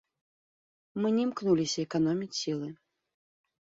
Мы 1.03 1.07
не 1.19 1.21
імкнуліся 1.27 1.77
эканоміць 1.87 2.33
сілы. 2.41 2.67